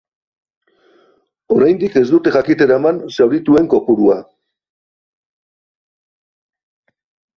Oraindik 1.55 1.97
ez 2.01 2.03
dute 2.13 2.33
jakitera 2.37 2.79
eman 2.81 3.01
zaurituen 3.17 3.69
kopurua. 3.75 4.19